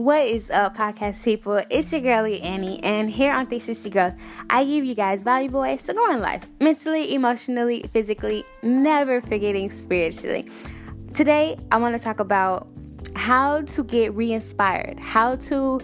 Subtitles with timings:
[0.00, 1.60] What is up, podcast people?
[1.68, 4.14] It's your girlie Annie, and here on 360 Growth,
[4.48, 9.70] I give you guys valuable ways to grow in life mentally, emotionally, physically, never forgetting
[9.70, 10.48] spiritually.
[11.12, 12.66] Today, I want to talk about
[13.14, 15.82] how to get re inspired, how to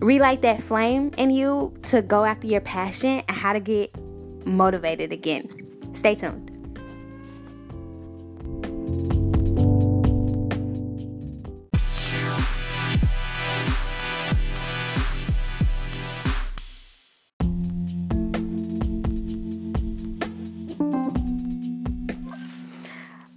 [0.00, 3.94] relight that flame in you to go after your passion, and how to get
[4.44, 5.48] motivated again.
[5.94, 6.55] Stay tuned.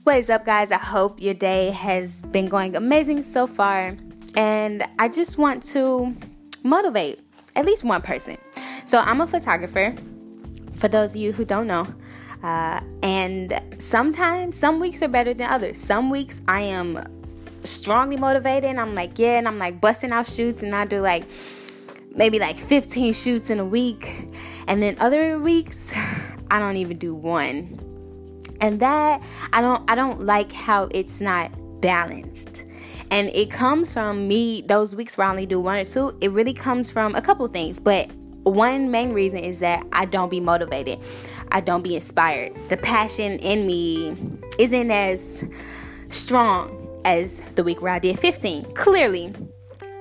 [0.09, 0.71] What is up, guys?
[0.71, 3.95] I hope your day has been going amazing so far.
[4.35, 6.17] And I just want to
[6.63, 7.19] motivate
[7.55, 8.39] at least one person.
[8.85, 9.93] So, I'm a photographer,
[10.77, 11.85] for those of you who don't know.
[12.41, 15.77] Uh, and sometimes, some weeks are better than others.
[15.77, 17.05] Some weeks I am
[17.63, 21.01] strongly motivated and I'm like, yeah, and I'm like busting out shoots and I do
[21.01, 21.25] like
[22.15, 24.27] maybe like 15 shoots in a week.
[24.67, 25.93] And then other weeks,
[26.49, 27.85] I don't even do one
[28.61, 32.63] and that i don't i don't like how it's not balanced.
[33.11, 36.31] And it comes from me those weeks where i only do one or two it
[36.31, 37.79] really comes from a couple things.
[37.79, 38.09] But
[38.43, 40.99] one main reason is that i don't be motivated.
[41.51, 42.55] I don't be inspired.
[42.69, 44.15] The passion in me
[44.59, 45.43] isn't as
[46.09, 49.33] strong as the week where i did 15 clearly.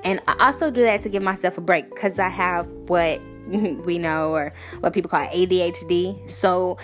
[0.04, 3.96] And i also do that to give myself a break because i have what we
[3.98, 6.30] know or what people call ADHD.
[6.30, 6.76] So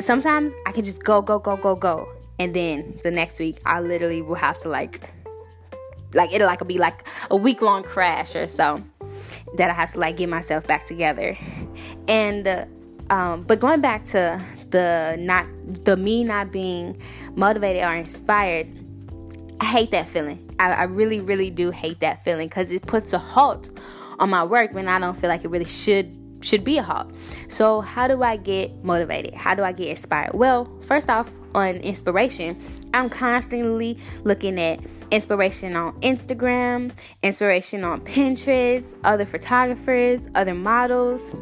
[0.00, 2.08] sometimes I can just go, go, go, go, go.
[2.38, 5.10] And then the next week, I literally will have to like,
[6.14, 8.82] like it'll like be like a week long crash or so
[9.56, 11.36] that I have to like get myself back together.
[12.08, 12.66] And, uh,
[13.10, 15.46] um, but going back to the not,
[15.84, 17.00] the me not being
[17.34, 18.66] motivated or inspired,
[19.60, 20.54] I hate that feeling.
[20.58, 23.70] I, I really, really do hate that feeling because it puts a halt
[24.18, 27.06] on my work when I don't feel like it really should should be a halt.
[27.48, 29.34] So, how do I get motivated?
[29.34, 30.34] How do I get inspired?
[30.34, 32.60] Well, first off, on inspiration,
[32.92, 41.32] I'm constantly looking at inspiration on Instagram, inspiration on Pinterest, other photographers, other models.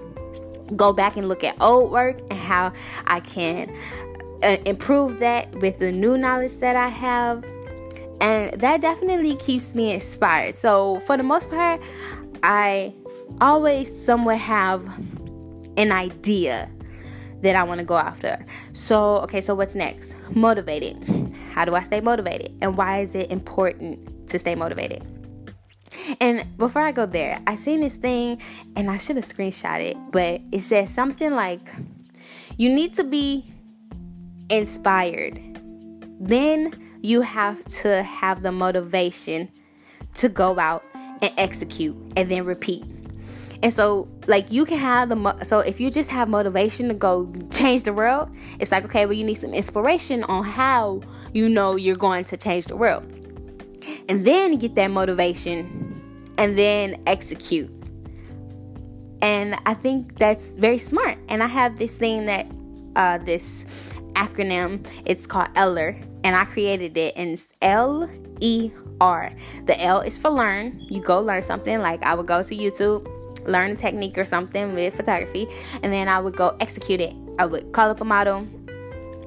[0.77, 2.73] Go back and look at old work and how
[3.07, 3.75] I can
[4.43, 7.45] uh, improve that with the new knowledge that I have.
[8.21, 10.55] And that definitely keeps me inspired.
[10.55, 11.83] So, for the most part,
[12.43, 12.95] I
[13.41, 14.87] always somewhat have
[15.77, 16.71] an idea
[17.43, 18.45] that I want to go after.
[18.73, 20.15] So, okay, so what's next?
[20.31, 21.35] Motivated.
[21.53, 22.57] How do I stay motivated?
[22.63, 25.03] And why is it important to stay motivated?
[26.21, 28.41] And before I go there, I seen this thing
[28.77, 31.73] and I should have screenshot it, but it says something like
[32.57, 33.53] you need to be
[34.49, 35.41] inspired.
[36.21, 36.73] Then
[37.03, 39.51] you have to have the motivation
[40.15, 42.85] to go out and execute and then repeat.
[43.63, 46.95] And so, like, you can have the mo- so if you just have motivation to
[46.95, 48.29] go change the world,
[48.59, 51.01] it's like okay, well, you need some inspiration on how
[51.33, 53.05] you know you're going to change the world,
[54.09, 56.01] and then get that motivation,
[56.39, 57.71] and then execute.
[59.23, 61.17] And I think that's very smart.
[61.29, 62.47] And I have this thing that
[62.97, 63.65] uh, this
[64.15, 64.85] acronym.
[65.07, 69.31] It's called Eller, and I created it, and it's L E R.
[69.67, 70.81] The L is for learn.
[70.91, 71.79] You go learn something.
[71.79, 73.07] Like I would go to YouTube
[73.45, 75.49] learn a technique or something with photography,
[75.83, 77.15] and then I would go execute it.
[77.39, 78.47] I would call up a model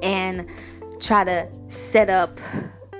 [0.01, 0.47] and
[0.99, 2.39] try to set up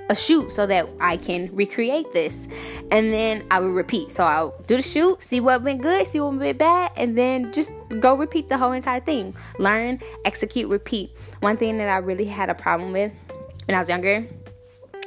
[0.08, 2.46] a shoot so that I can recreate this.
[2.90, 4.12] And then I would repeat.
[4.12, 7.52] So I'll do the shoot, see what went good, see what went bad, and then
[7.52, 9.34] just go repeat the whole entire thing.
[9.58, 11.10] Learn, execute, repeat.
[11.40, 13.12] One thing that I really had a problem with
[13.66, 14.26] when I was younger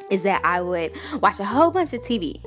[0.10, 0.92] is that I would
[1.22, 2.42] watch a whole bunch of TV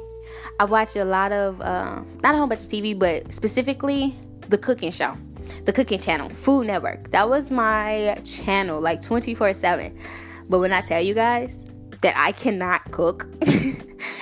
[0.61, 4.15] I watch a lot of, uh, not a whole bunch of TV, but specifically
[4.49, 5.17] the cooking show,
[5.65, 7.11] the cooking channel, Food Network.
[7.11, 9.97] That was my channel, like 24 7.
[10.49, 11.69] But when I tell you guys
[12.03, 13.27] that I cannot cook,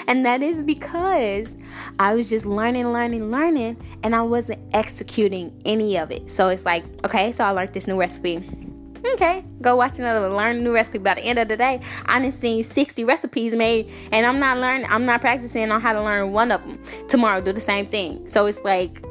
[0.06, 1.56] and that is because
[1.98, 6.30] I was just learning, learning, learning, and I wasn't executing any of it.
[6.30, 8.69] So it's like, okay, so I learned this new recipe
[9.05, 10.99] Okay, go watch another learn a new recipe.
[10.99, 14.58] By the end of the day, I done seen 60 recipes made, and I'm not
[14.58, 16.82] learning, I'm not practicing on how to learn one of them.
[17.08, 18.29] Tomorrow, do the same thing.
[18.29, 19.02] So it's like,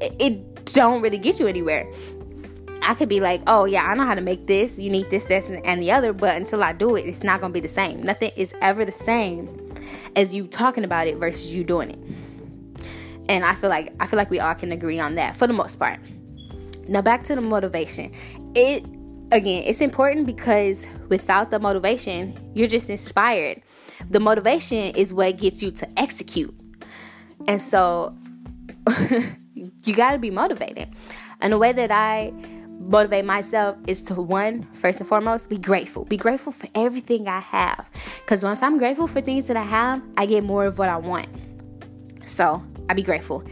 [0.00, 1.90] it, it don't really get you anywhere.
[2.82, 4.78] I could be like, oh yeah, I know how to make this.
[4.78, 7.52] You need this, this, and the other, but until I do it, it's not gonna
[7.52, 8.02] be the same.
[8.02, 9.74] Nothing is ever the same
[10.14, 11.98] as you talking about it versus you doing it.
[13.28, 15.52] And I feel like I feel like we all can agree on that for the
[15.52, 15.98] most part.
[16.86, 18.12] Now back to the motivation.
[18.54, 18.84] It
[19.32, 23.62] again, it's important because without the motivation, you're just inspired.
[24.10, 26.54] The motivation is what gets you to execute.
[27.46, 28.16] And so
[29.54, 30.88] you got to be motivated.
[31.40, 32.32] And the way that I
[32.78, 36.04] motivate myself is to one, first and foremost, be grateful.
[36.04, 37.86] Be grateful for everything I have.
[38.16, 40.96] Because once I'm grateful for things that I have, I get more of what I
[40.96, 41.28] want.
[42.24, 43.44] So I be grateful.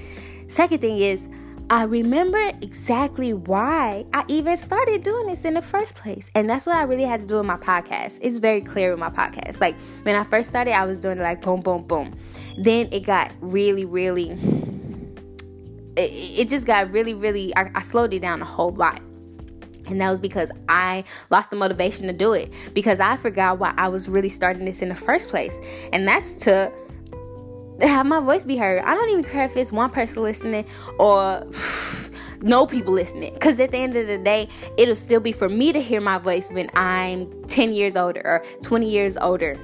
[0.49, 1.29] Second thing is,
[1.75, 6.31] I remember exactly why I even started doing this in the first place.
[6.37, 8.17] And that's what I really had to do with my podcast.
[8.21, 9.61] It's very clear with my podcast.
[9.61, 9.75] Like
[10.05, 12.17] when I first started, I was doing it like boom, boom, boom.
[12.57, 14.39] Then it got really, really,
[15.97, 19.01] it, it just got really, really, I, I slowed it down a whole lot.
[19.89, 23.75] And that was because I lost the motivation to do it because I forgot why
[23.77, 25.59] I was really starting this in the first place.
[25.93, 26.73] And that's to
[27.81, 28.83] have my voice be heard.
[28.85, 30.65] I don't even care if it's one person listening
[30.99, 31.47] or
[32.41, 33.35] no people listening.
[33.35, 36.19] Because at the end of the day, it'll still be for me to hear my
[36.19, 39.59] voice when I'm 10 years older or 20 years older.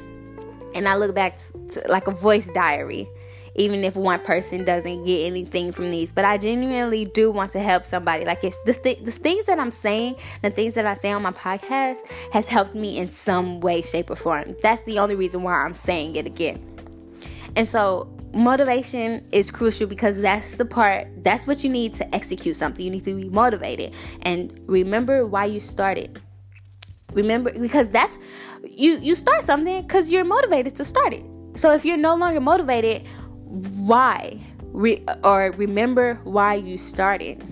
[0.75, 3.09] And I look back to, to like a voice diary,
[3.57, 6.12] even if one person doesn't get anything from these.
[6.12, 8.25] But I genuinely do want to help somebody.
[8.25, 11.23] Like if the, th- the things that I'm saying, the things that I say on
[11.23, 11.99] my podcast
[12.33, 14.57] has helped me in some way, shape, or form.
[14.62, 16.70] That's the only reason why I'm saying it again.
[17.56, 22.56] And so motivation is crucial because that's the part that's what you need to execute
[22.56, 22.85] something.
[22.85, 23.94] You need to be motivated.
[24.23, 26.20] And remember why you started.
[27.12, 28.17] Remember because that's
[28.64, 31.25] you you start something because you're motivated to start it.
[31.55, 33.06] So if you're no longer motivated
[33.44, 34.38] why?
[34.73, 37.43] Re- or remember why you started.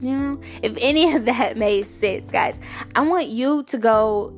[0.00, 0.40] You know?
[0.62, 2.60] If any of that made sense guys
[2.94, 4.32] i want you to go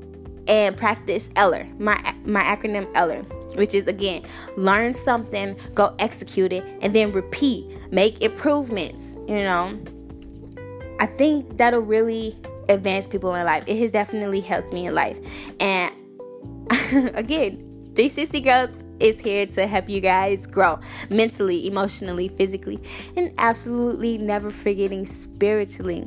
[0.47, 3.25] and practice eller my my acronym eller
[3.57, 4.23] which is again
[4.57, 9.79] learn something go execute it and then repeat make improvements you know?
[10.99, 12.37] I think that'll really
[12.69, 13.65] advance people in life.
[13.67, 15.19] It has definitely helped me in life.
[15.61, 15.93] And
[17.15, 17.63] again
[17.95, 20.79] 360 growth is here to help you guys grow
[21.11, 22.81] mentally emotionally physically
[23.15, 26.07] and absolutely never forgetting spiritually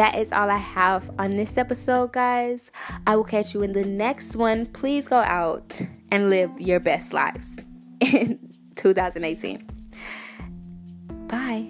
[0.00, 2.70] that is all I have on this episode, guys.
[3.06, 4.64] I will catch you in the next one.
[4.64, 5.78] Please go out
[6.10, 7.58] and live your best lives
[8.00, 8.38] in
[8.76, 9.68] 2018.
[11.28, 11.66] Bye.